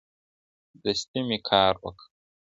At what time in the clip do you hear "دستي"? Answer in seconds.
0.83-1.19